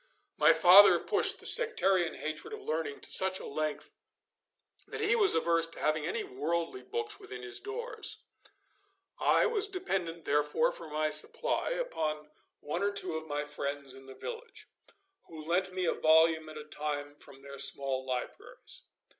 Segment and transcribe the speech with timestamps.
[0.35, 3.93] My father pushed the sectarian hatred of learning to such a length
[4.87, 8.23] that he was averse to having any worldly books within his doors.
[8.43, 13.27] (Note A, Appendix) I was dependent therefore for my supply upon one or two of
[13.27, 14.65] my friends in the village,
[15.27, 18.85] who lent me a volume at a time from their small libraries.